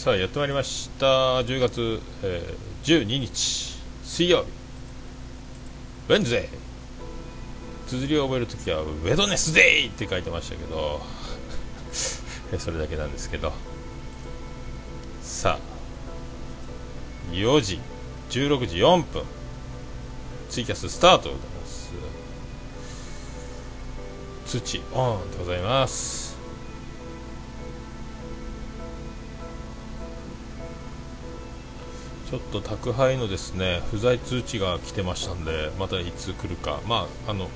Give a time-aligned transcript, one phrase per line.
[0.00, 1.04] さあやってまいりました。
[1.40, 4.48] 10月、えー、12日水曜日。
[6.08, 11.02] ウェンズデー綴りを覚えるときはウェドネスデーって書いてましたけど
[12.58, 13.52] それだけなんですけど。
[15.22, 17.78] さあ4時
[18.30, 19.22] 16時4分。
[20.48, 21.92] ツイキャススタートでございます。
[24.46, 26.29] 通知オンでございます。
[32.30, 36.80] ちょっと宅配のですね不在通知が来てましたんでまたいつ来るか。
[36.86, 37.48] まああの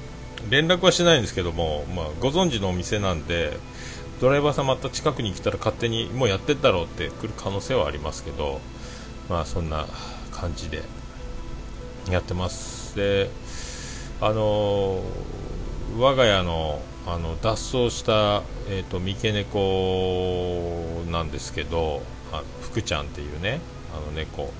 [0.51, 3.57] 連絡はしてないんですけども、まあ、ご存知のお店なんで
[4.21, 8.61] ドライバーさんまた近くに来たら勝手にもうやってったろうって来る可能性はありますけど
[9.31, 9.87] まあそんな
[10.33, 10.83] 感じで
[12.11, 12.97] やってます。
[12.97, 13.31] で
[14.21, 15.03] あの
[15.99, 22.03] 我が家のあの脱走した、えーと、三毛猫なんですけど
[22.33, 23.61] あ福ちゃんっていうね
[23.95, 24.53] あの猫。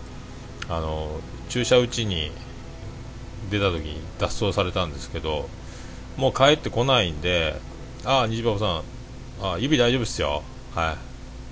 [0.69, 2.31] あの駐車うちに
[3.51, 5.49] 出た時に脱走されたんですけど
[6.17, 7.61] もう帰ってこないんで
[8.05, 8.83] ああ虹パパさん
[9.43, 10.43] あ指大丈夫っすよ。
[10.75, 10.97] は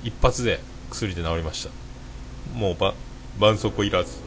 [0.04, 0.08] い。
[0.08, 0.60] 一発で
[0.91, 1.70] 薬で治りました。
[2.54, 2.94] もうば
[3.38, 4.19] 絆創膏いらず。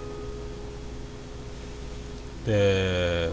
[2.45, 3.29] で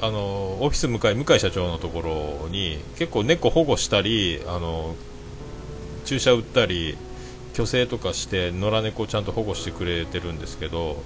[0.00, 2.02] あのオフィス向かい向井社長のとこ
[2.42, 4.94] ろに結構猫保護したりあの
[6.04, 6.96] 注射打ったり
[7.58, 11.02] 虚勢とかして野良猫をちゃんと保護してくれてるんですけど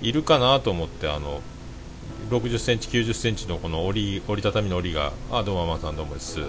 [0.00, 1.40] いるかなと思ってあの
[2.28, 6.40] 60センチ、90センチのこの折り折りたたみの折りが、あどうもママさんどうもです、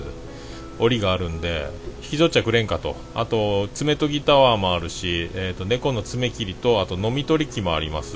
[0.79, 1.67] 折があるんで、
[2.03, 8.15] 引き取っちゃくれんかと、あと爪研ぎタワーもあるし、えーと、猫の爪切りと、あと飲み取り機もあります。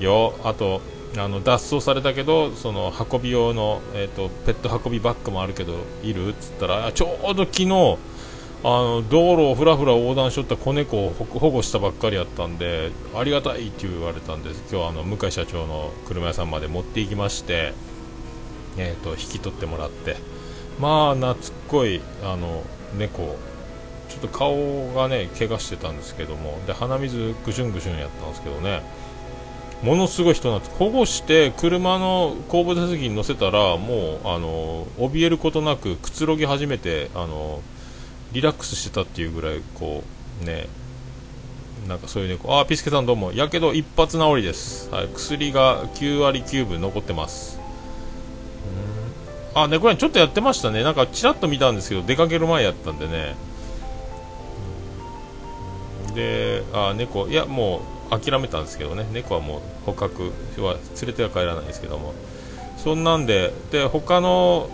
[0.00, 0.80] よ、あと
[1.16, 7.98] あの脱走されたけど、その運び用の、えーと、ペット運びバッグもあるけど、いるっつったら、ちょうど昨日
[8.64, 14.64] あの道路をふらふら横断しとった子猫を保護したばっかりやったんでありがたいって言われたんです。
[14.74, 17.72] 今日あの向井社長の車屋さんまで持っていきまして、
[18.76, 20.16] えーと、引き取ってもらって。
[20.80, 21.36] まあ懐っ
[21.68, 22.64] こいあの
[22.96, 23.36] 猫。
[24.08, 26.58] ちょっと顔がね怪我してたんですけども。
[26.66, 28.82] で鼻水ぐしゅんぐしゅんやったんですけどね。
[29.82, 37.62] ものすごい人なんです保護して車の後部座席に乗せたらもうあの怯えることなくくつろぎ始めてあの
[38.32, 40.04] リラックスしてたっていうぐらいこ
[40.42, 40.66] うね
[41.88, 43.32] なんかそういう猫あピスケさんどうも。
[43.32, 47.58] やけど一発治りです、はい、薬が9割9分残ってます。
[49.54, 50.82] あ猫やちょっとやってましたね。
[50.82, 53.34] なんかちらっと見たんですけど出かける前やったんでね。
[56.14, 59.06] であ猫いやもう諦めたんですけどね。
[59.12, 62.14] 猫はもう捕獲は連れては帰らないですけども。
[62.76, 64.68] そんなんでで他の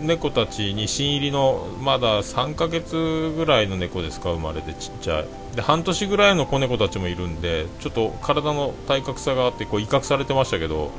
[0.00, 10.90] 猫たちに新入りのまだ3ヶ月ぐらいの猫ですか生まれてちっちゃいで半年ぐらいの子猫たちもいるんでちょっと体の体格差があってこう威嚇されてましたけど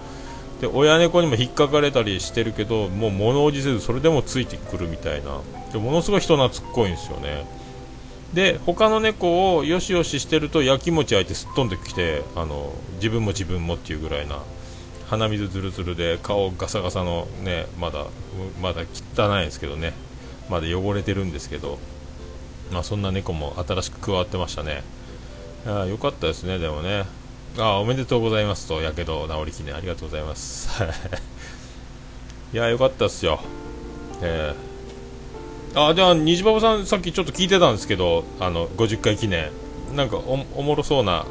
[0.61, 5.41] で親猫にも引っかかれたりしてるけどもう物おじせずそれでもついてくるみたいな。
[5.71, 7.45] でものすごい人懐っこいんですよね。
[8.33, 14.39] で他の猫をよしよししてるとやきもち開いてすっ飛んできてあの自分も自分もっていうぐらいな
[15.09, 18.05] 鼻水ずるずるで顔ガサガサのねまだ
[18.61, 18.81] まだ
[19.15, 19.93] 汚いですけどね。
[20.49, 21.79] まだ汚れてるんですけど。
[22.71, 24.83] まあそんな猫も新しく加わってましたね。
[25.65, 27.05] あよかったですねでもね。
[27.57, 30.69] ああおめでとうございますとやけど治りきねありがとうございます。
[32.53, 33.39] いやよかったっすよ。
[34.21, 39.49] えー、あじゃあ虹パパさんさっきちょっと聞いてたんですけどあの50回記念。
[39.95, 41.25] なんかおもろそうな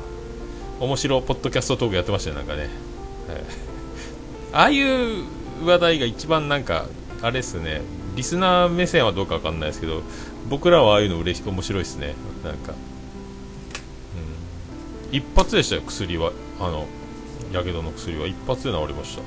[0.81, 2.71] 面白ポッドキャストトークやってましたねなんかね、
[3.29, 3.66] えー
[4.57, 5.25] ああいう
[5.67, 6.87] 話題が一番なんか
[7.21, 7.83] あれですね。
[8.15, 10.03] リスナー目線はどうかわかんないですけど
[10.49, 12.15] 僕らはああいうの嬉し面白いですね。
[12.43, 12.73] なんか、
[15.13, 16.33] 一発でしたよ薬は。
[16.59, 16.87] あの
[17.53, 18.27] やけどの薬は。
[18.27, 19.23] 一発で治りました。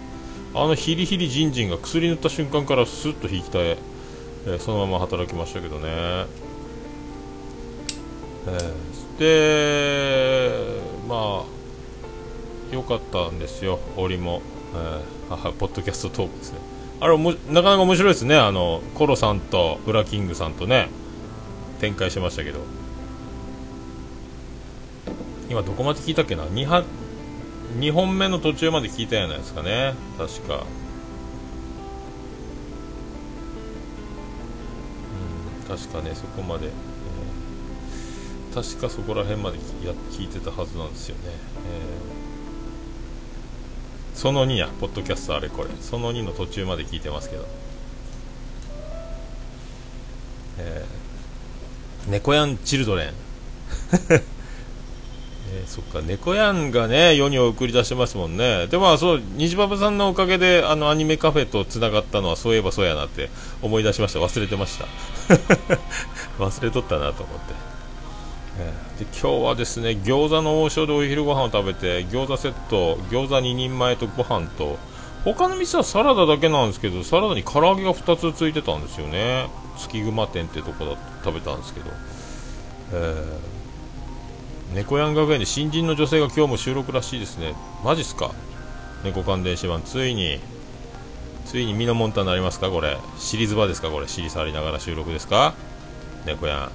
[0.59, 3.77] あのヒリヒリジンジンが薬塗った瞬間からスッと引きたえ
[4.47, 13.77] えー、そのまま働きましたけどね、えー、でまあ良かったんですよ。
[13.95, 14.41] 檻も。
[14.73, 15.18] えー、
[15.59, 16.59] ポッドキャストトークですね。
[17.01, 18.35] あれもなかなか面白いですね。
[18.35, 20.89] あのコロさんとブラキングさんとね
[21.79, 22.59] 展開しましたけど。
[25.49, 26.83] 今どこまで聞いたっけな？2, は
[27.79, 29.95] 2本目の途中まで聞いたじゃないですかね。
[30.17, 30.63] 確か。
[35.69, 36.69] うん確かねそこまで、
[38.53, 42.18] 確かそこら辺までや聞いてたはずなんですよね、えー。
[44.19, 45.69] その2やポッドキャストあれこれ。
[45.79, 47.45] その2の途中まで聞いてますけど。
[50.57, 50.83] え
[52.09, 53.07] 猫やんチルドレン。
[54.11, 56.01] えー、そっか。
[56.01, 58.67] 猫やんがね世に送り出してますもんね。
[58.67, 63.29] でもそう虹パパさんのおかげであのアニメカフェとつながったのはそういえばそうやなって
[63.61, 64.19] 思い出しました。
[64.19, 64.85] 忘れてました。
[66.43, 67.53] 忘れとったなと思って、
[68.59, 74.77] で今日はですね餃子の王将でお昼ご飯を食べて餃子セット餃子2人前とご飯と
[75.23, 79.47] 他の店はサラダだけなんですけどサラダに唐揚げが2つついてたんですよね。
[79.77, 81.89] 月熊店ってとこだ食べたんですけど、
[82.93, 83.59] えー
[84.75, 87.55] 猫やん学園で新人の女性が今日も収録らしいですね。
[87.83, 88.31] マジっすか？
[89.03, 90.39] 猫関電子版ついに
[91.45, 92.69] ついにミノモンタになりますか？
[92.69, 92.95] これ。
[93.17, 93.89] シリーズ場ですか？
[93.89, 94.07] これ。
[94.07, 95.55] 尻触りながら収録ですか？
[96.27, 96.69] 猫や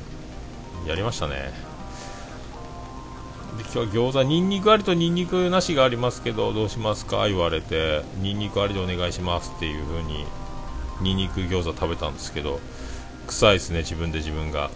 [0.84, 0.88] ん。
[0.88, 1.52] やりましたね。
[3.56, 7.26] 今日は餃子ニンニクありとニンニクなしがありますけどどうしますか？
[7.28, 10.24] 言われてニンニクありでお願いしますっていう風に
[11.00, 12.60] ニンニク餃子食べたんですけど
[13.26, 14.70] 臭いですね自分で自分が。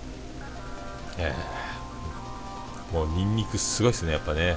[1.19, 1.59] えー
[2.95, 4.57] もうニンニクすごいですねやっぱね。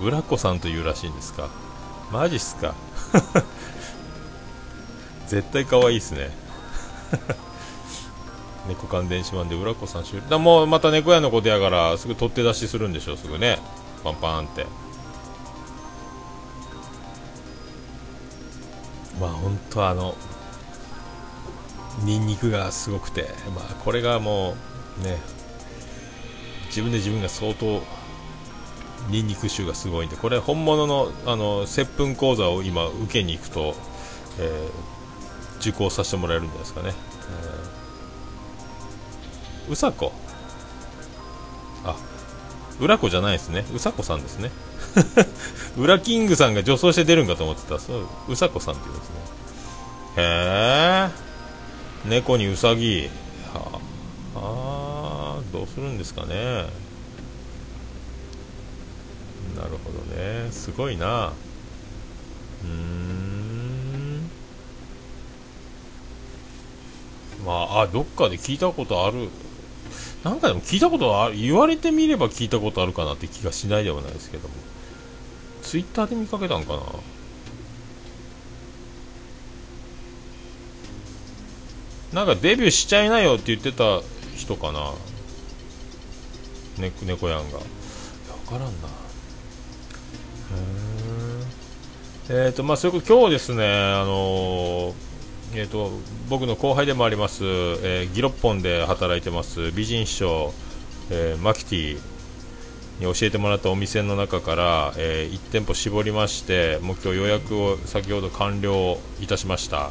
[0.00, 0.08] うん。
[0.08, 1.48] 浦子さんというらしいんですか？
[2.12, 2.74] マジっすか？
[5.26, 6.28] 絶対可愛いっすね。
[8.68, 13.58] 猫缶電子版で浦子さん終了だもうまた猫屋のことやからすぐ取って出しするんでしょうすぐね。
[14.04, 14.66] パンパンって。
[19.20, 20.14] まあ本当あの
[22.04, 23.22] ニンニクがすごくて。
[23.54, 24.54] まあこれがも
[25.00, 25.18] うね
[26.66, 27.82] 自分で自分が相当
[29.10, 30.16] ニンニク臭がすごいんで。
[30.16, 33.74] これ本物のあの接吻講座を今受けに行くと、
[34.38, 37.57] えー、受講させてもらえるんじゃないですかね、えー、
[39.70, 40.12] うさこ。
[41.84, 41.96] あ
[42.80, 43.64] 浦子じゃないですね。
[43.74, 44.50] うさこさんですね。
[45.76, 47.78] 裏キングさんが女装して出るんかと思ってた。
[47.78, 49.16] そううさこさんっていうんですね。
[50.16, 51.10] へ
[52.06, 53.08] え猫にうさぎ。
[53.52, 53.80] は
[54.36, 56.66] ああどうするんですかね。
[59.56, 60.50] なるほどね。
[60.52, 61.32] すごいな。
[62.64, 64.30] うーん。
[67.44, 69.28] まああどっかで聞いたことある。
[70.24, 74.54] なんかでも聞いたことあ言われてみれば聞いたことあるかなって気がしないではないですけども。
[75.62, 76.74] ツイッターで見かけたんか
[82.12, 82.24] な？
[82.24, 84.00] なんかデビューしちゃいなよって言ってた
[84.34, 84.94] 人かな？
[86.78, 87.58] ね、猫やんが。
[87.58, 87.66] 分
[88.46, 88.70] からんな。
[92.30, 94.94] えっ、とまあそれ今日ですねあのー、
[95.54, 95.90] えーと、
[96.28, 100.52] 僕の後輩でもあります、えー、ギロッポンで働いてます美人師匠、
[101.10, 101.98] えー、マキティ
[103.00, 109.90] に教えてもらったお店の中から、えー、1店舗絞りましてもう今日予約を先ほど完了いたしました。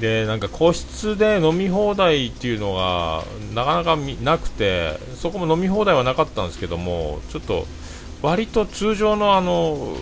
[0.00, 7.66] でなんか個室で飲み放題っていうのがなかなかなくてそこも飲み放題はなかったんですけどもちょっと
[8.22, 9.96] 割と通常のあの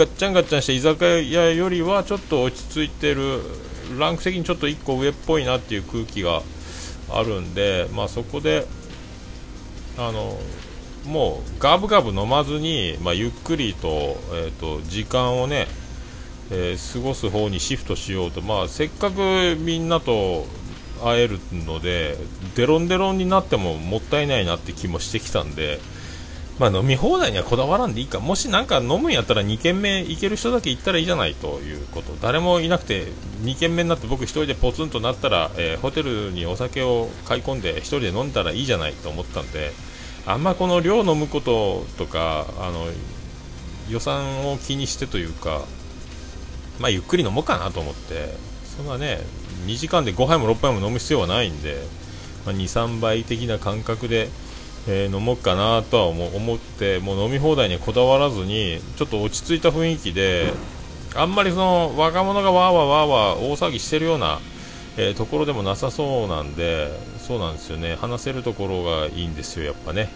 [0.00, 3.42] ガッチャンガッチャンした居酒屋よりはちょっと落ち着いてる
[3.98, 6.40] ランク的にちょっと1個上っぽいなっていう空気が
[7.10, 8.66] あるんで、まあ、そこで
[9.98, 10.38] あの
[11.04, 15.66] もうガブガブ飲まずに、まあ、ゆっくりと,、えーと時間をね
[16.52, 20.46] えー、過ごす方にシフトしようと、まあ、せっかくみんなと
[21.00, 22.16] 会えるので
[22.56, 25.78] デロンデロンになってももったいないなって気もしてきたんで、
[26.60, 28.20] まあ、飲み放題にはこだわらんでいいか。
[28.20, 32.12] もしなんか飲むんやったら2軒目行ける人だけ行ったらいいじゃないということ。
[32.20, 33.06] 誰もいなくて
[33.44, 39.72] 2軒目になって僕1人でポツンとなったら、えー、ホテルにお酒を買い込んで1人で飲んだらいいじゃないと思ったんで
[40.26, 42.86] あんまこの量飲むこととかあの
[43.88, 45.64] 予算を気にしてというか
[46.80, 48.34] まあ、ゆっくり飲もうかなと思って
[48.76, 49.18] そんなね
[49.66, 51.76] 2時間で5杯も6杯も飲む必要はないんで、
[52.46, 54.28] まあ、23杯的な感覚で、
[54.88, 60.52] えー、飲もうかなとは思ってもう飲み放題にこだわらずにちょっと落ち着いた雰囲気で
[61.14, 64.40] あんまりその若者がわーわーわーわー大騒ぎしてるような、
[64.96, 67.94] えー、ところでもなさそうなんでそうなんですよね。
[67.94, 70.08] 話せるところがいいんですよやっぱね。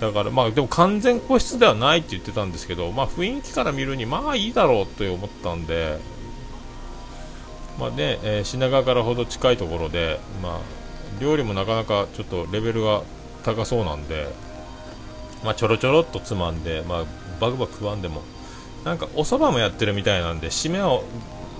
[0.00, 5.98] だからまあでも完全個室ではないって言ってたんですけど、まあ、雰囲気から見るにまあいいだろうと思ったんで、
[7.80, 10.60] まあねえー、品川からほど近いところで、まあ、
[11.20, 13.02] 料理もなかなかちょっとレベルが
[13.46, 14.28] 高そうなんで、
[15.44, 17.04] まあ、ちょろちょろっとつまんで、まあ、
[17.40, 18.22] バクバク食わんでも
[18.84, 21.00] なんかお蕎麦もやってるみたいなんで締めは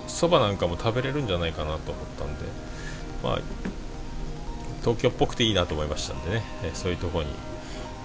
[0.07, 2.45] そばなんかも食べれるんじゃないかなと思ったんで、
[3.23, 3.39] まあ、
[4.83, 7.31] 東京っぽくていいなと思いましたんでね、え、そういうところに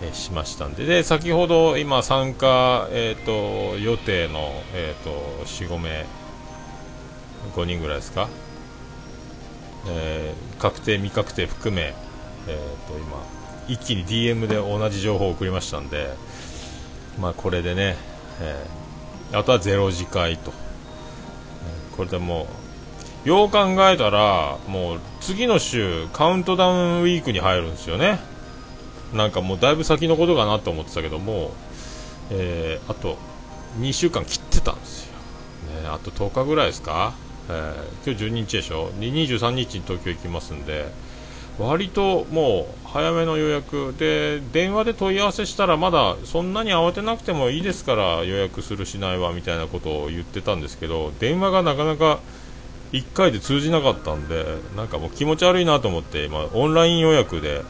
[0.04, 0.86] えしましたんで。
[0.86, 6.06] で先ほど今参加、えーと、予定の、えーと、45名
[7.56, 8.28] 5人ぐらいですか？
[9.88, 11.94] えー、確定未確定含め、
[12.48, 13.24] えー、と今
[13.68, 16.14] 一気に DM で同じ情報を送りましたんで、
[17.20, 17.96] まあ、これでね、
[18.40, 20.52] えー、あとは0次会と、
[21.96, 22.48] これでも
[23.26, 28.20] うよう考えたらもう次の週カウントダウンウィークに入るんですよね。
[29.14, 31.52] なんかもうだいぶ先のことかなと思ってたけども、
[32.32, 33.18] えー、あと
[33.80, 37.14] 2週間切ってたんですよ、ね、あと10日ぐらいですか、
[37.50, 40.92] えー、今日12日でしょ？23日に東京行きますんで
[41.60, 43.96] 割ともう早めの予約。
[43.98, 52.20] で電話で問い合わせしたらまだそんなに慌てなくてもいいですから予約するしないわみたいなことを言ってたんですけど電話がなかなか
[52.92, 54.46] 1回で通じなかったんで
[54.76, 57.64] なんかもう気持ち悪いなと思って今オンライン予約で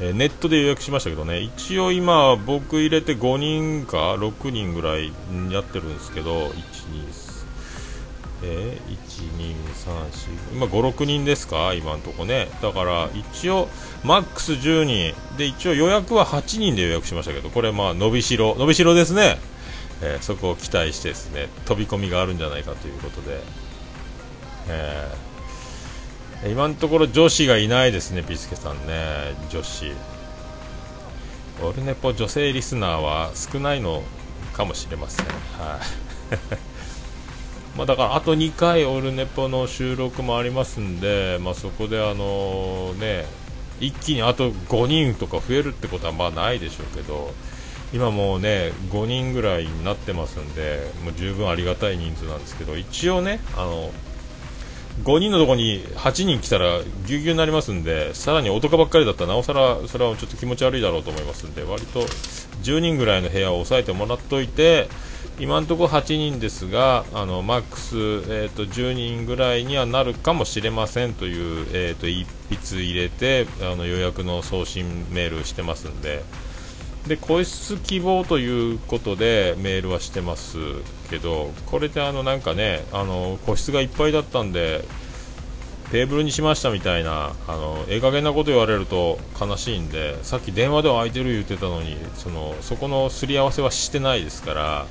[0.00, 1.40] えネットで予約しましたけどね。
[1.40, 5.12] 一応今僕入れて5人か6人ぐらい
[5.50, 7.31] やってるんですけど1 2 3
[8.44, 8.98] えー、
[10.50, 11.74] 1234今56人ですか？
[11.74, 12.48] 今のとこね。
[12.60, 13.68] だから一応
[14.02, 19.38] マックス10人で一応予約は8人で予約しましたけどこれまあ伸びしろ伸びしろですね、
[20.02, 23.40] えー、そこを期待してですね飛び込みがあるんじゃないかということで、
[24.68, 29.34] えー、今のところ女子がいないですねピスケさんね。
[29.50, 29.92] 女子。
[31.62, 34.02] オルネポ女性リスナーは少ないの
[34.52, 35.26] かもしれません。
[35.26, 36.71] はい。
[37.76, 43.24] まあ、だからあと2回オルネポの収録もありますんで、まあ、そこであのね
[43.80, 47.32] 一気にあと5人とか増えるってことはまあないでしょうけど
[47.92, 53.90] 今もうね5人ぐらいになってますんでもう十分ありがたい人数なんですけど一応ねあの
[55.04, 62.02] 5人のとこに8人来たらぎゅうぎゅうになりますんでさらに男ばっかりだったらなおさらそれはちょっと気持ち悪いだろうと思いますんで割と
[62.62, 64.88] 10人ぐらいの部屋を押さえてもらっといて
[65.38, 76.22] 今のところ8人ですがあのマックス、えーと、10人ぐらいにはなるかもしれませんという、えーと、一筆入れてあの予約の送信メールしてますんで。
[77.06, 80.58] で個室希望ということでメールはしてます
[81.10, 84.84] けどこれであのなんかねあの個室がいっぱいだったんで
[85.90, 94.86] テーブルにしましたみたいなあのええ加減なこと言われると悲しいんでさっき電話では空いてる言ってたのにそのそこのすり合わせはしてないですから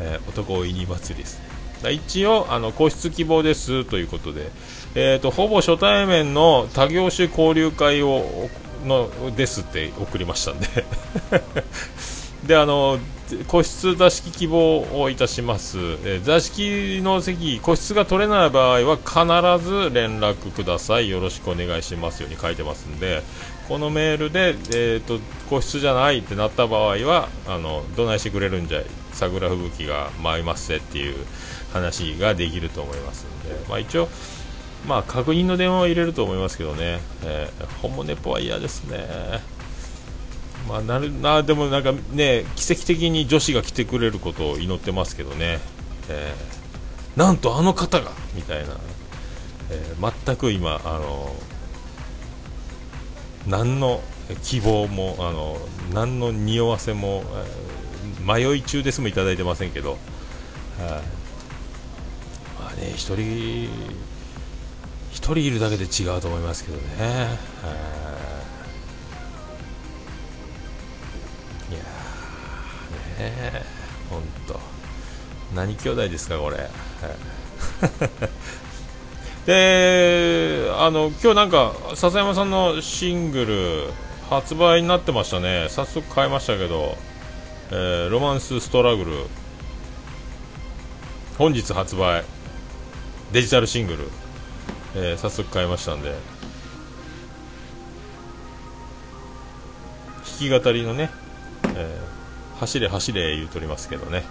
[0.00, 1.40] えー、男いに祭りです。
[1.90, 4.50] 一応あの個室希望ですということで、
[4.94, 8.48] えーと、ほぼ初対面の他業種交流会を
[8.84, 10.66] のですって送りましたんで。
[12.46, 12.98] であの
[13.48, 21.08] 個室座敷希望をいたします、え、座敷の席個室が取れない場合は必ず連絡ください。
[21.08, 23.22] よろしくお願いしますように書いてますんで。
[23.68, 28.84] このメールで、えーと、個室じゃないってなった場合はあのどないしてくれるんじゃい
[29.14, 31.16] 桜吹雪が舞いますぜっていう
[31.72, 34.08] 話ができると思いますので、まあ、一応、
[34.86, 39.06] まあ、確認の電話を入れると思いますけどね、えー、ホモネポは嫌ですね。
[40.68, 45.58] まあ、なるなでもなんかね奇跡的に女子が来てくれることを祈ってますけどね、
[46.08, 48.74] えー、なんとあの方がみたいな、
[49.70, 51.34] えー、全く今あの
[53.46, 54.00] 何の
[54.42, 55.58] 希望もあの
[55.92, 57.24] 何の匂わせも、
[58.24, 60.00] 迷い中ですもいただいてませんけど、はい、
[62.60, 63.68] まあね一人
[65.10, 66.84] 一人いるだけで違うと思いますけどね、
[71.70, 71.74] い。
[71.74, 71.78] や
[73.30, 73.62] ね
[74.10, 74.60] 本当
[75.54, 76.68] 何兄弟ですかこれ、
[79.46, 83.92] であの今日なんか笹山さんのシングル
[84.28, 85.68] 発売になってましたね。
[85.68, 86.96] 早速買いましたけど、
[87.70, 89.12] えー、ロマンスストラグル。
[91.38, 92.24] 本日発売。
[93.32, 94.08] デジタルシングル、
[94.94, 96.10] えー、早速買いましたんで。
[100.40, 101.10] 弾き語りのね、
[101.74, 104.24] えー、走れ走れ言うとりますけどね、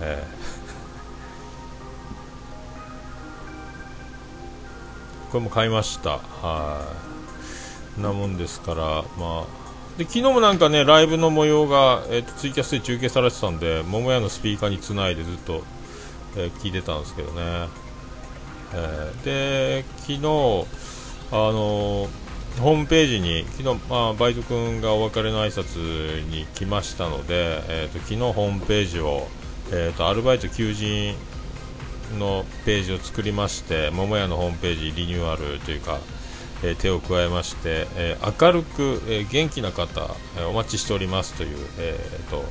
[0.00, 5.30] えー。
[5.32, 6.18] これも買いました。
[6.42, 6.86] は
[7.98, 8.00] い。
[8.00, 9.59] なもんですからまあ
[9.98, 15.62] で昨日もなんかねライブの模様が、えーと、ツイキャスで中継されてたんで桃屋のスピーカーにつないでずっと、
[16.36, 17.68] えー、聞いてたんですけどね、
[18.74, 20.18] えー、で昨日
[21.32, 22.08] あの
[22.60, 29.28] ホームページに昨日、まあ、バイト君がお別れの挨拶に来ましたので、えーと、昨日ホームページを、
[29.70, 31.14] えーとアルバイト求人
[32.18, 36.00] のページを作りまして桃屋のホームページリニューアルというか、
[36.62, 42.44] え、手を加えまして、え、明るく、え、元気な方、えお待ちしておりますという、えーと、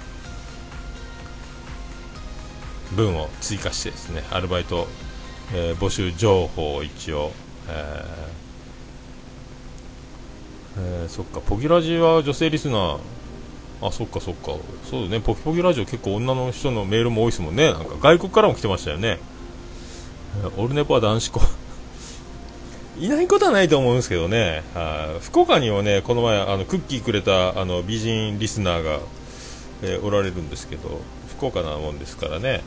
[2.95, 4.87] 文を追加してですねアルバイト
[5.51, 7.31] えー、募集情報を一応、
[7.67, 12.99] えーえー、そっかポギラジは女性リスナー。
[13.81, 14.51] あそっかそっか。
[14.89, 15.21] そうね。
[15.21, 17.71] ポキポキラジオ結構女の人のメールも多いですもんね。
[17.71, 19.19] なんか外国からも来てましたよね、
[20.43, 21.41] え、オルネポは男子校。
[22.99, 28.99] いないことはないと思うんですけどね、あ福岡にはねこの前あのクッキーくれたあの美人リスナーが、
[29.81, 32.61] えー、おられるんですけど福岡なもんですからね。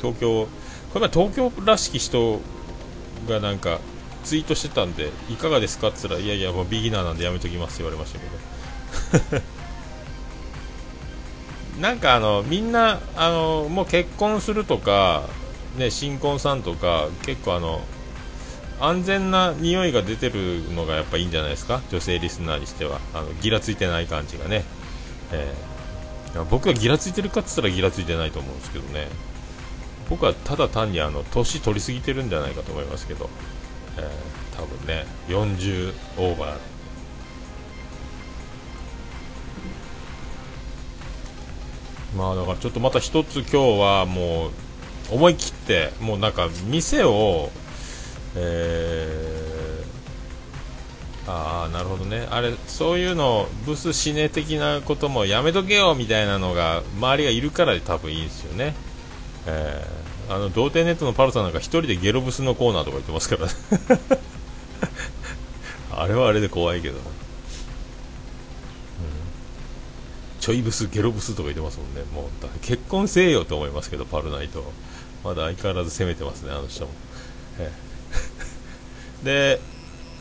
[0.00, 0.46] 東京
[0.92, 2.40] これ前東京らしき人
[3.26, 3.80] がなんか
[4.24, 8.18] ツイートしてたんでいかがですかって言ったらいやいやもうビギナーなんでやめときますって言われました
[9.30, 9.42] けど。
[11.80, 15.22] なんかあのみんなあのもう結婚するとか
[15.78, 17.80] ね新婚さんとか結構あの
[18.80, 21.82] 安全な匂いが出てるのがやっぱいいんじゃないですか？
[21.90, 22.98] 女性リスナーにしては。
[23.14, 24.64] あのギラついてない感じがね、
[25.32, 29.08] えー、僕がギラついてるかっつったらギラついてないと思うんですけどね。
[30.08, 33.30] 僕はただ単にあの年取りすぎてるんじゃないかと思いますけど、
[33.96, 36.58] えー、多分ね40オーバー。
[42.16, 44.50] まあだからちょっとまた一つ今日はもう
[45.12, 47.50] 思い切ってもうなんか店を
[48.36, 52.26] えー、ああなるほどね。
[52.30, 58.74] あれそういうのブス死ね的なこともやめとけよみたいなのが周りがいるからで多分いいんですよね、
[59.46, 63.48] えー、あの童貞ネットのパルさんなんか1人でゲロブスのコーナーとか言ってますから
[66.02, 67.02] あれはあれで怖いけど、うん、
[70.38, 72.02] ちょいブスゲロブスとか言ってますもんね。
[72.14, 72.30] もう
[72.62, 74.72] 結婚せえよと思いますけどパルナイト
[75.24, 76.92] まだ相変わらず攻めてますねあの人も、
[77.58, 77.89] えー。
[79.24, 79.60] で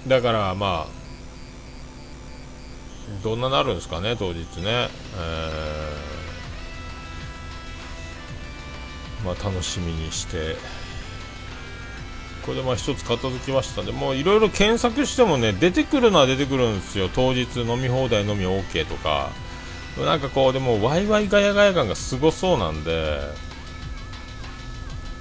[0.07, 0.99] だからまあ
[3.23, 10.55] どんななるんですかね当日ね、えー、まあ楽しみにして。
[12.45, 17.09] これでまあ一つ片付きましたんでもういろいろ検索してもね出てくるのは出てくるんですよ。
[17.13, 19.29] 当日飲み放題飲み OK とか。
[19.97, 23.19] なんかこうでもワイワイガヤガヤ感がすごそうなんで。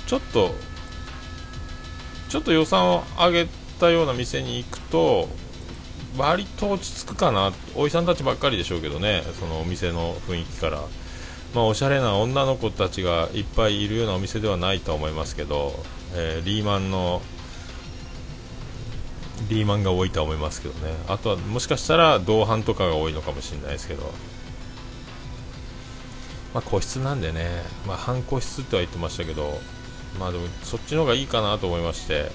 [0.07, 0.55] ちょっと
[2.31, 5.29] ちょっと予算を上げてったような店に行くと
[6.17, 7.53] 割と落ち着くかな。
[7.77, 9.23] おじさんたちばっかりでしょうけどね。
[9.39, 10.83] そのお店の雰囲気から。
[11.55, 15.73] まあおしゃれな女の子たちがいっぱいいるようなお店ではないと思いますけど、
[16.15, 17.23] えー、リーマンの
[19.49, 20.93] リーマンが多いとは思いますけどね。
[21.07, 24.13] あとはもしかしたら同伴とかが多いのかもしれないですけど。
[26.53, 27.63] まあ個室なんでね。
[27.87, 29.61] まあ半個室っては言ってましたけど
[30.19, 32.33] まあでもそっちの方がいいかなと思いまして。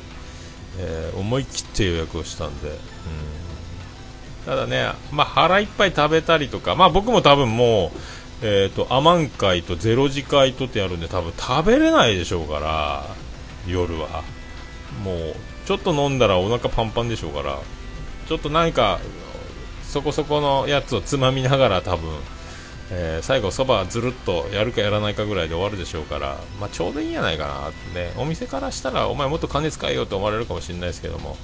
[0.79, 2.77] えー、思い切って予約をしたんで、うん、
[4.45, 13.05] ただね、まあ、腹いっぱい食べたりとか、まあ、僕も多分もう、えーと、アマン会とゼロ次会とってやるんで多分食べれないでしょうから
[13.67, 14.23] 夜は。
[15.03, 17.59] もうちょっと飲んだらお腹パンパンでしょうから
[18.27, 18.99] ちょっと何か
[19.83, 22.11] そこそこのやつをつまみながら多分
[22.95, 28.13] えー、最後そばずるっとやるかやらないかぐらいで終わるでしょうから、まあ、ちょうどいいんじゃないかなってね。
[28.17, 31.35] お店からしたらお前もっと金使えよと思われるかもしれないですけども、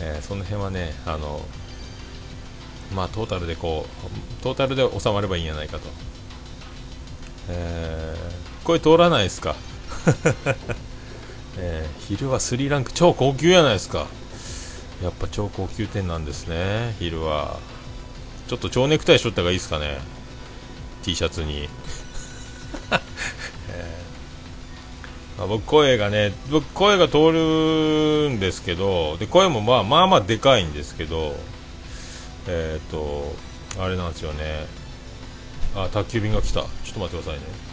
[0.00, 1.40] えー、その辺はねあの
[2.94, 3.86] まあトータルでこ
[4.40, 5.88] うトータルで収まればいいんじゃないかと、
[7.50, 9.54] えー、声通らないですか？
[11.58, 14.06] えー、昼はスリランク超高級やないですか？
[15.02, 17.58] やっぱ超高級店なんですね昼は。
[18.48, 19.98] ちょっと蝶ネクタイしとった方がいいですかね？
[21.06, 21.68] T シャツに、
[23.70, 31.36] えー、まあ、僕声がね僕声が通るんですけどで声もまあまあまあでかいんですけど
[32.48, 33.36] えっ、ー、と
[33.78, 34.66] あれなんですよね。
[35.76, 36.62] あ宅急便が来た。
[36.62, 37.65] ちょっと待ってくださいね。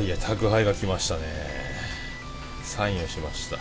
[0.00, 1.22] いや宅配が来ましたね。
[2.62, 3.58] サインをしました、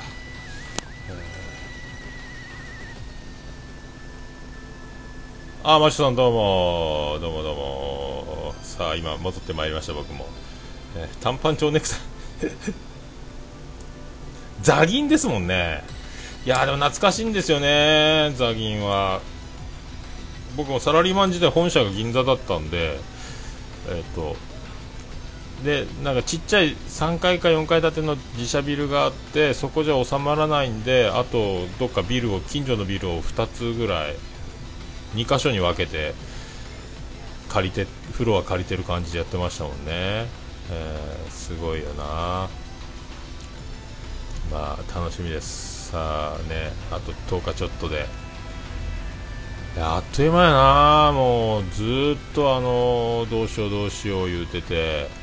[5.63, 7.17] ああマシさんどうも。
[7.19, 8.53] どうもどうも。
[8.61, 10.27] さあ今戻ってまいりました僕も、
[10.95, 11.99] え短パン蝶ネクタイ。
[14.61, 15.83] ザギンですもんね。
[16.45, 19.19] いやでも懐かしいんですよねザギンは。
[20.55, 22.97] 僕もサラリーマン時代本社が銀座だったんで
[23.89, 24.37] えっ、ー、と
[25.63, 34.15] でなんかちっちゃい3階か4階建ての自社ビルがあってそこじゃ収まらないんであとどっかビルを近所のビルを2つぐらい
[35.15, 36.13] 2箇所に分けて
[37.49, 42.47] 借りてフロア借りてる感じでやってましたもんね、えー、すごいよな。
[44.51, 45.91] まあ楽しみです。
[45.91, 48.05] さあねあと10日ちょっとで。
[49.77, 51.11] あっという間やな。
[51.13, 55.18] もうずっとあのどうしようどうしよう言うてて。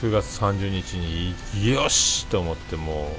[0.00, 1.34] 9月30日に
[1.66, 3.10] よしと思っても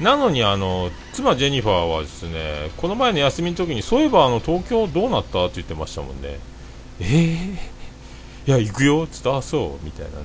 [0.00, 0.02] う。
[0.02, 6.38] なのにあの妻ジェニファーはですねこの前の休みの時にそういえばあの東京どうなったって言ってましたもんね。
[7.00, 10.24] えー、いや行くよっつってあそうみたいな、ね、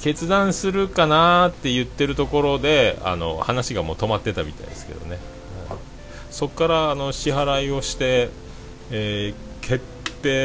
[0.00, 5.18] 決断するかなって言ってるところであの話がもう止まってたみたいですけどね。
[6.30, 8.30] そこからあの支払いをして、
[8.90, 9.99] えー、決定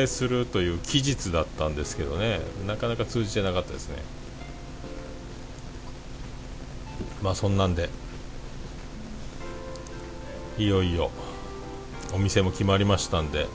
[0.07, 2.39] するという期日だったんですけどね。
[2.67, 3.97] なかなか通じてなかったですね。
[7.21, 7.89] まあそんなんで。
[10.57, 11.11] いよいよ
[12.13, 13.47] お店も決まりましたんで、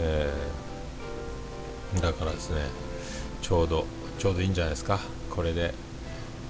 [0.00, 2.62] えー、だからですね
[3.40, 3.86] ちょうど
[4.18, 4.98] ちょうどいいんじゃないですか。
[5.30, 5.72] これで。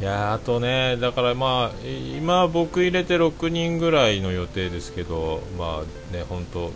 [0.00, 6.70] いやあとね、だからまあ今、僕入れて6人ぐらいの予定ですけど、まあね、本当、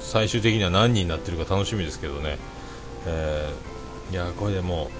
[0.00, 2.38] 最終的には何人になってるか楽しみですけどね、
[3.06, 4.90] えー、いやこれでも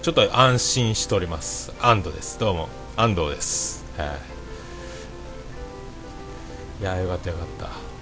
[0.00, 3.84] う、ちょっと安心しております、安藤です、どうも、安藤です。
[3.96, 4.04] は
[6.80, 7.92] い、いやよかったよかった。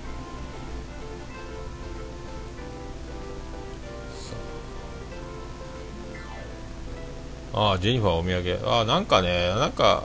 [7.53, 8.69] ああ、ジェニファーお土産。
[8.69, 10.05] ああ、なんかね、なんか、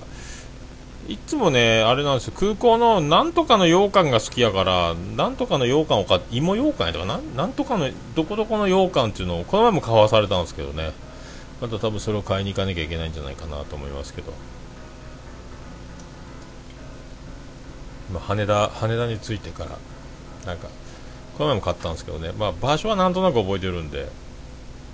[1.07, 7.17] いつもね、あれなんですよ、空港のなんとかの羊羹が好きやから、なんとかの羊羹を買って、芋羊羹やとかな？
[7.17, 10.93] ん、なんとかの、どこどこの羊羹っていうのを、この前も買わされたんですけどね、
[11.61, 14.33] また多分それを買いに行かなきゃいけないんじゃないかなと思いますけど。
[18.11, 19.77] まあ、羽田、羽田に着いてから、
[20.45, 20.69] なんか、
[21.37, 24.09] この前も買ったんですけどね、まあ、場所はなんとなく覚えてるんで、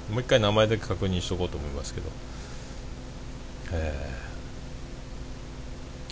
[0.10, 2.10] もう一回名前だけ確認しとこうと思いますけど。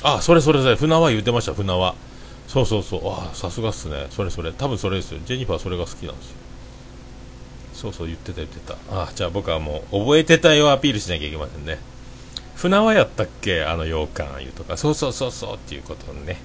[0.04, 0.76] あそれそれそれ。
[0.76, 1.54] 船は言ってました。
[1.54, 1.96] 船は。
[2.48, 3.02] そうそうそう。
[3.12, 4.08] あさすがっすね。
[4.12, 4.52] それそれ。
[4.54, 5.20] 多分それですよ。
[5.26, 6.36] ジェニファーそれが好きなんですよ。
[7.74, 8.76] そうそう言ってた言ってた。
[8.90, 11.80] あじゃあ僕はもう覚えてたよアピールしなきゃいけませんね。
[12.56, 13.64] 船はやったっけ？
[13.64, 14.78] あの洋館いうとか。
[14.78, 16.38] そうそうそうそうっていうことをね、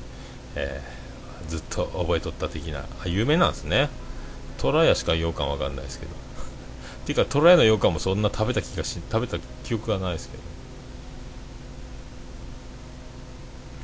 [0.57, 2.81] えー、ずっと覚えとった的な。
[2.81, 3.89] あ有名なんですね。
[4.59, 6.13] 虎屋しか洋館わかんないですけど。
[7.05, 10.43] っていうか虎屋の洋館もそんな食べた気がし食べた記憶がないですけど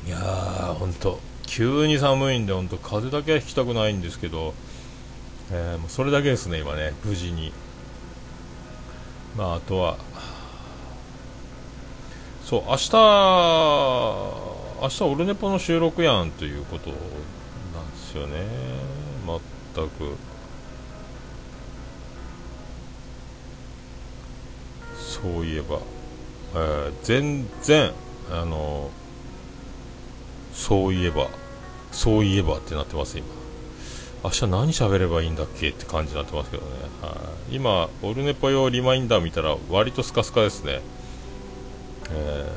[0.11, 4.53] やー、本当急に寒いんで、本当風だけは引きたくないんですけど、
[5.51, 7.51] えー、もうそれだけですね、今ね、無事に。
[9.35, 9.97] まあ、あとは、
[12.45, 12.91] そう、明日、
[14.81, 16.99] 明日オルネポの収録やんということなん
[17.91, 18.45] ですよね、
[19.75, 20.15] 全く。
[24.97, 25.79] そういえば、
[26.55, 27.91] えー、全然、
[28.31, 28.89] あの
[30.53, 31.29] そういえば、
[31.91, 33.27] そういえばってなってます、今。
[34.23, 36.69] 明日何喋ればいいんだっけって感じになってますけどね。
[37.01, 40.81] はい、今、オルネポ用リマインダー見たら割とスカスカですね。
[42.11, 42.51] え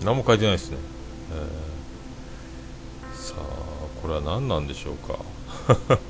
[0.00, 0.76] ー、何も書いてないですね。
[1.32, 3.40] えー、さあ、
[4.02, 5.18] これは何なんでしょうか。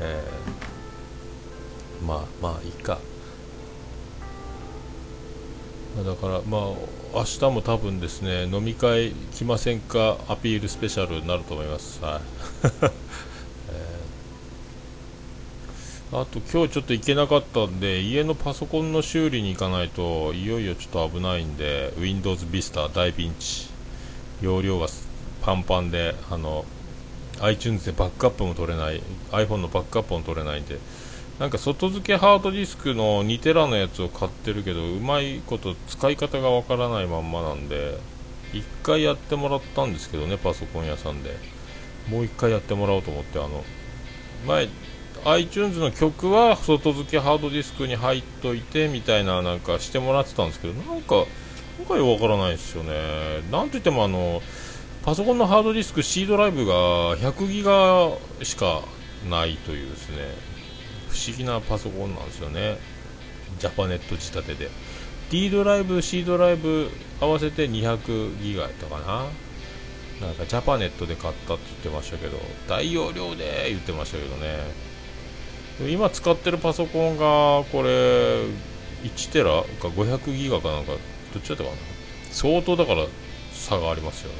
[0.00, 2.98] えー、まあまあいいか。
[6.04, 6.60] だからまあ
[7.14, 12.20] 明日も多分ですね飲み会来ませんかアピールスペシャルになると思います、はい。
[13.72, 13.80] え、
[16.12, 23.68] あと今日ちょっと行けなかったんで家のパソコンの修理に行かないといよいよちょっと危ないんで Windows Vista 大ピンチ
[24.40, 24.86] 容量が
[25.42, 26.64] パンパンであの
[27.40, 30.78] iTunes でバックアップも取れない iPhone のバックアップも取れないんで
[31.38, 37.98] なんか外付けハードディスクの2テラのやつを買ってるけどうまいこと使い方がわからないまんまなんで
[38.52, 41.58] 1回やってもらったんですけどねパソコン屋さんで。
[42.10, 43.64] もう1回やってもらおうと思ってあの
[44.46, 44.68] 前
[45.24, 51.26] iTunes の曲は外付けハードディスクに入っといてみたいななんかしてもらってたんですけどなんか
[51.78, 52.92] なんかよくわからないですよね。
[53.50, 54.42] なんといってもあの
[55.04, 58.10] パソコンのハードディスク C ドライブが100ギガ
[58.44, 58.82] しか
[59.28, 60.16] ないというですね。
[61.08, 62.78] 不思議なパソコンなんですよね。
[63.58, 64.70] ジャパネット仕立てで。
[65.30, 66.90] D ドライブ C ドライブ
[67.20, 69.26] 合わせて200ギガやったかな。
[70.26, 74.58] なんかジャパネットで買ったって言ってましたけど大容量で言ってましたけどね。
[75.92, 78.44] 今使ってるパソコンがこれ
[79.04, 79.62] 1テラ？
[79.80, 80.92] か500ギガかなんか？
[81.32, 81.76] どっちだったかな？
[82.32, 83.06] 相当だから
[83.52, 84.38] 差がありますよね。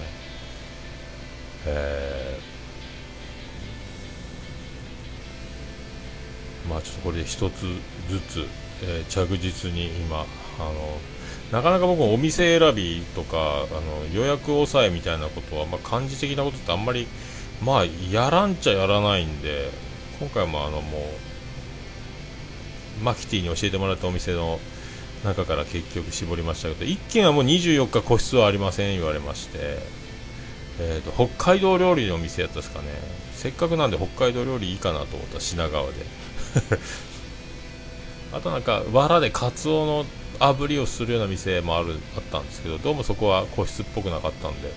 [1.66, 2.57] えー、
[6.68, 7.66] まあちょっとこれで一つ
[8.08, 8.46] ずつ、
[8.82, 10.22] えー、着実に今あ
[10.60, 10.98] の
[11.52, 17.06] なかなか僕お店選びとかあの予約抑えみたいなことは、まあ、漢字的なことってあんまり
[17.62, 19.70] まあやらんちゃやらないんで
[20.20, 20.98] 今回もあのも
[23.00, 24.58] うマキティに教えてもらったお店の
[25.24, 29.58] 中から結局絞りましたけど1軒はもう24日個室はありません言われまして、
[30.80, 32.86] えーと、北海道料理のお店やったですかね。
[33.32, 35.92] せっかくなんで北海道料理いいかなと思った品川で。
[38.32, 40.06] あとなんか藁でカツオの
[40.38, 44.72] 炙りをするような店もあるあったんですけどどうもそこは個室っぽくなかったんで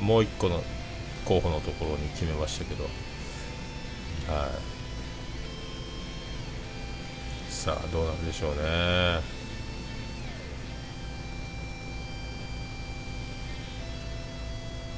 [0.00, 0.62] もう1個の
[1.24, 2.84] 候補のところに決めましたけど。
[2.84, 4.80] はい。
[7.52, 8.60] さあどうなんでしょうね。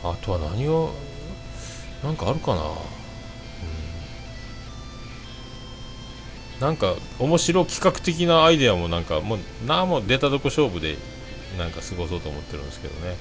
[0.04, 0.92] あとは何を
[2.02, 2.62] なんかあるかな。
[6.62, 10.96] なんか面白企画的なアイデアもなんかもうなも出たとこ勝負で
[11.58, 13.16] なんか過ごそうと思ってるんですけどね、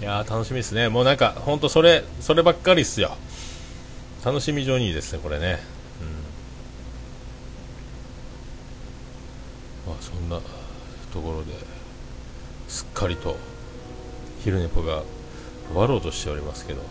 [0.00, 0.88] いや楽しみですね。
[0.88, 3.16] もうなんかほんとそれそればっかりっすよ。
[4.24, 5.60] 楽しみ上にいいですねこれね。
[9.86, 9.92] うん。
[9.92, 10.40] まあそんな
[11.12, 11.52] ところで
[12.66, 13.36] すっかりと
[14.42, 15.04] 昼寝ぽが
[15.68, 16.82] 終わろうとしておりますけど。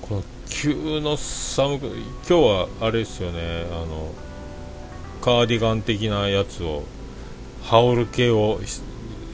[0.00, 4.12] この急の寒く今日はあれですよねあの
[5.20, 6.84] カーディガン的なやつを
[7.62, 8.60] 羽織る系を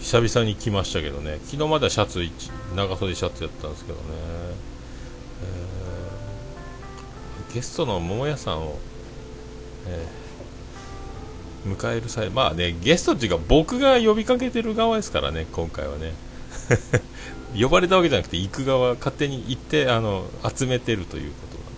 [0.00, 1.38] 久々に着ましたけどね。
[1.44, 2.20] 昨日まだシャツ
[2.76, 4.04] 長袖シャツやったんですけどね、
[7.48, 8.78] えー、ゲストの桃屋さんを、
[9.86, 16.12] えー、迎える際まあねゲストっていうか僕が呼びかけてる側ですからね今回はね。
[17.56, 21.70] 呼ばれたわけじゃなくて行く側勝手に行ってあの集めてるということなんで、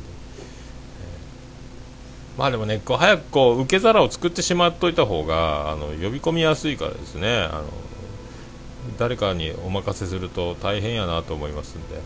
[2.34, 7.48] えー、まあでもねこう早くこう受け皿を作ってしまっといた方があの呼び込みやすいからですね。
[7.52, 7.64] あの
[8.98, 12.00] 誰かにお任せすると大変やなと思いますんで、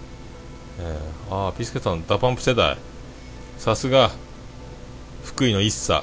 [0.81, 2.77] えー、ああピスケさん DA PUMP 世代。
[3.59, 4.11] さすが
[5.24, 6.02] 福井の ISSA。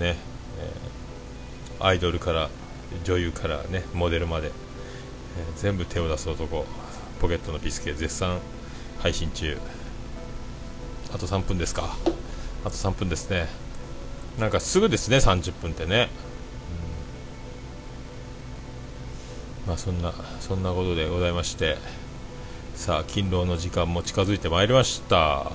[0.00, 0.16] ね、
[0.58, 2.48] えー、アイドルから
[3.04, 4.52] 女優からねモデルまで、えー、
[5.60, 6.64] 全部手を出す男。
[7.22, 8.40] ポケットのビスケ絶賛
[8.98, 9.56] 配信中。
[11.14, 11.96] あと3分ですか。
[12.64, 13.46] あと3分ですね。
[14.40, 16.08] なんかすぐですね30分ってね、
[19.64, 21.78] うん、まあそんなそんなことでございまして。
[22.74, 25.52] さあ勤労の時間も近づいてまいりました。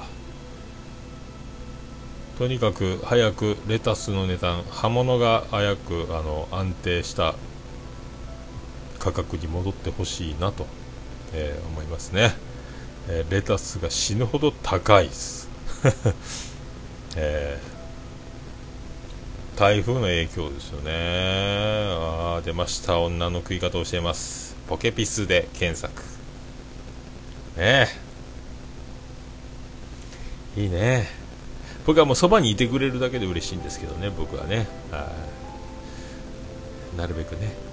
[2.38, 7.36] とにかく早くレタスの値段葉物が早くあの安定した
[8.99, 10.65] 価格に戻ってほしいなと。
[11.33, 12.33] えー、思いますね、
[13.07, 15.49] えー、レタスが死ぬほど高いです、
[17.15, 20.91] えー、台風の影響ですよね。
[20.93, 22.99] あ出ました。
[22.99, 24.55] 女の食い方をしています。
[24.67, 26.03] ポケピスで検索。
[27.57, 27.87] ね
[30.55, 31.07] いいね。
[31.85, 34.67] 僕はもうそばにいてくれるだけで嬉しいんですけどね僕はね。
[36.97, 37.66] なるべくね。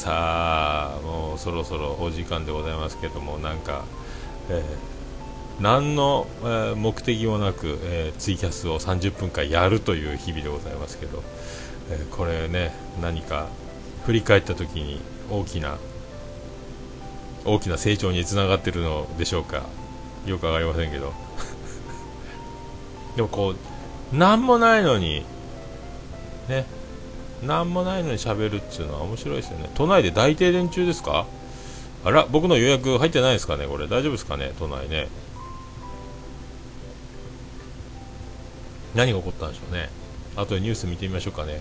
[0.00, 3.84] さあもうそろそろお時間でございますけどもなんか、
[4.48, 11.22] えー、何の、えー、目的もなく、えー、ツイキャスを30分間やるという日々でございますけど、
[11.90, 13.48] えこれね何か
[14.06, 15.76] 振り返った時に大きな
[17.44, 19.64] 大きな成長につながってるのでしょうか？
[20.24, 21.12] よく分かりませんけど。
[23.16, 25.26] でもこう何もないのに
[26.48, 26.64] ね
[27.42, 29.70] 何もないのに喋るっていうのは面白いですよね。
[29.74, 31.26] 都内で大停電中ですか？
[32.04, 33.86] あら僕の予約入ってないですかねこれ。
[33.86, 35.08] 大丈夫ですかね都内ね。
[38.94, 39.88] 何が起こったんでしょうね。
[40.36, 41.54] あとでニュース見てみましょうかね。
[41.54, 41.60] へ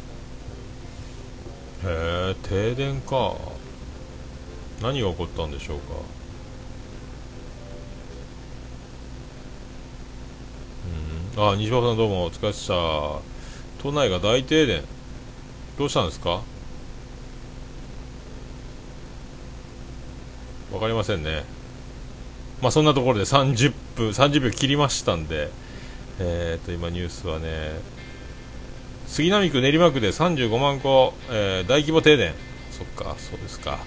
[1.85, 3.35] え停電か。
[4.81, 5.93] 何が起こったんでしょうか。
[11.37, 11.49] うん。
[11.51, 12.73] あ西岡さんどうもお疲れ様でした。
[13.83, 14.83] 都内が大停電。
[15.79, 16.41] どうしたんですか？
[20.71, 21.45] 分かりませんね。
[22.61, 25.49] まあそんなところで30分30秒切りましたんで、
[26.19, 27.79] えー、と今ニュースはね
[29.07, 32.33] 杉並区練馬区で35万戸、えー、大規模停電。
[32.71, 33.79] そっかそうですか。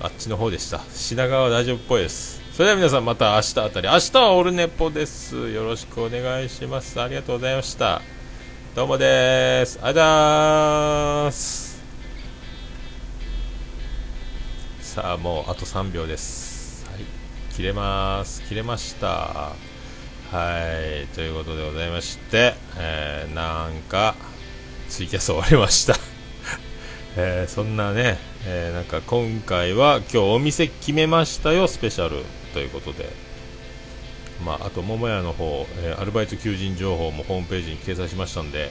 [0.00, 0.80] あっちの方でした。
[0.90, 2.40] 品川は大丈夫っぽいです。
[2.54, 3.88] それでは皆さんまた明日あたり。
[3.88, 5.50] 明日はオルネポです。
[5.50, 6.98] よろしくお願いします。
[7.00, 8.00] ありがとうございました。
[8.74, 9.78] どうもです。
[9.80, 11.80] ありがとうございます。
[14.80, 16.84] さあもうあと3秒です。
[16.90, 17.04] はい。
[17.54, 18.42] 切れます。
[18.42, 19.06] 切れました。
[19.06, 19.54] は
[20.32, 21.06] い。
[21.14, 24.16] ということでございまして、えー、なんか
[24.88, 25.94] ツイキャス終わりました。
[27.16, 32.24] えー、そんなね、えー、なんか今回は今日お店決めましたよスペシャル。
[32.52, 33.08] ということで、
[34.44, 38.70] まあ、あと桃屋の方、えー、アルバイト求人情報もホームページに掲載しましたんで、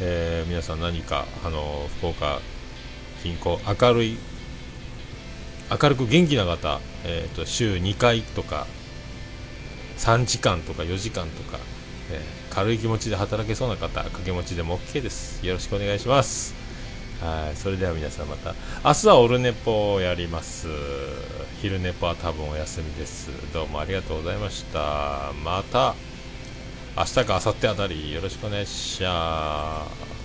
[0.00, 2.40] え皆さん何かあの福岡
[3.22, 4.16] 近郊明るい
[5.70, 8.66] 明るく元気な方、えーと、週2回とか
[9.98, 11.58] 3時間とか4時間とか、
[12.10, 15.46] え軽い気持ちで働けそうな方掛け持ちでも OK です。
[15.46, 16.59] よろしくお願いします。
[17.20, 18.54] はいそれでは皆さんまた。
[18.82, 20.68] 明日はオルネポをやります。
[21.60, 23.28] 昼ネポは多分お休みです。
[23.52, 25.30] どうもありがとうございました。
[25.44, 25.94] また
[26.96, 30.19] 明日か明後日あたりよろしくお願いします。